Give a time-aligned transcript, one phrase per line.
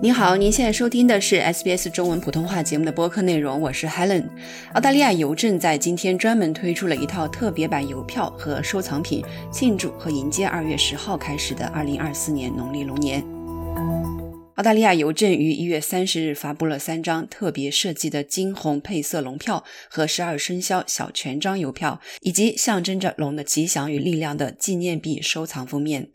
[0.00, 4.26] 你好，您现在收听的是 SBS 中文普通话节目的播客内容，我是 Helen。
[4.74, 13.24] 澳大利亚邮政在今天专门推出了一套特别版邮票和收藏品，庆祝和迎接二月十号开始的二零二四年农历龙年。
[14.54, 26.08] 澳大利亚邮政于一月三十日发布了三张特别设计的金红配色龙票和十二生肖小全章邮票，以及象征着龙的吉祥与力量的纪念币收藏封面。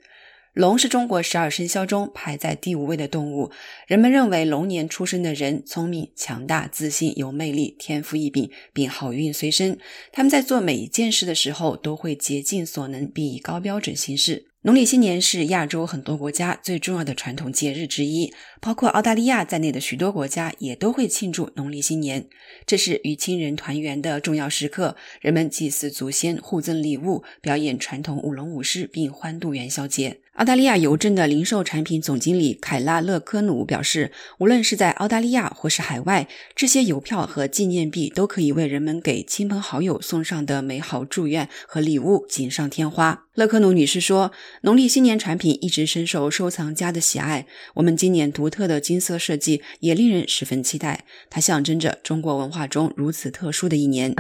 [0.54, 3.50] 龙是中国十二生肖中排在第五位的动物。
[3.88, 9.80] 人们认为龙年出生的人聪明、强大、自信、有魅力、天赋异禀，并好运随身。
[10.12, 14.53] 他们在做每一件事的时候都会竭尽所能，并以高标准行事。
[14.66, 22.30] 农历新年是亚洲很多国家最重要的传统节日之一，包括澳大利亚在内的许多国家也都会庆祝农历新年。
[22.66, 30.22] 这是与亲人团圆的重要时刻，人们祭祀祖先、互赠礼物、表演传统舞龙舞狮，并欢度元宵节。
[30.36, 43.26] 澳大利亚邮政的零售产品总经理凯拉勒科努表示，无论是在澳大利亚或是海外，这些邮票和纪念币都可以为人们给亲朋好友送上的美好祝愿和礼物锦上添花。
[43.36, 44.32] 勒克努女士说
[44.62, 54.14] ：“农历新年产品一直深受收藏家的喜爱，我们今年独特的金色设计也令人十分期待，它象征着中国文化中如此特殊的一年。”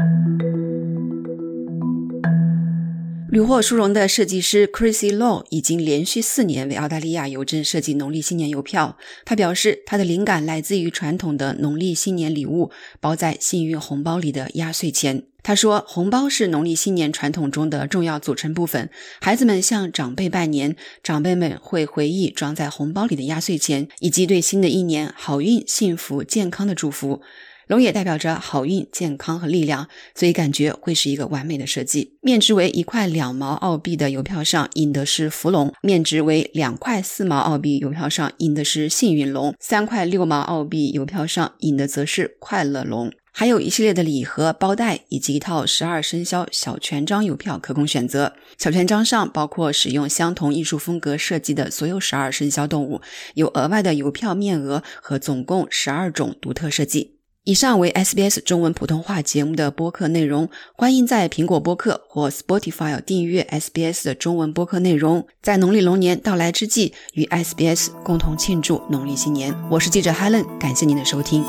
[3.33, 8.95] 屡获殊荣的设计师 Chrissy Law 已经连续四年为澳大利亚邮政设计农历新年邮票。
[9.25, 15.23] 他表示，他的灵感来自于传统的农历新年礼物包在幸运红包里的压岁钱。
[15.41, 18.87] 他说，红包是农历新年传统中的重要组成部分。
[19.19, 27.23] 孩子们向长辈拜年，长辈们会回忆装在红包里的压岁钱，以及对新的一年好运、幸福、健康的祝福。
[27.67, 32.17] 龙也代表着好运、健康和力量，所以感觉会是一个完美的设计。
[32.21, 43.11] 面值为一块两毛澳币的邮票上印的是福龙，面值为两块四毛澳币邮票上印的是幸运龙，三块六毛澳币邮票上印的则是快乐龙。
[43.35, 48.33] 还有一系列的礼盒、包袋以及一套十二生肖小全章邮票可供选择。
[48.59, 53.01] 小全章上包括使用相同艺术风格设计的所有十二生肖动物，
[53.33, 57.15] 有额外的邮票面额和总共十二种独特设计。
[57.45, 65.27] 以上为 SBS 中文普通话节目的播客内容，欢迎在苹果播客或 Spotify 订阅 SBS 的中文播客内容。
[65.41, 69.53] 在农历龙年到来之际，与 SBS 共同庆祝农历新年。
[69.69, 71.43] 我是记者 Helen，感谢您的收听。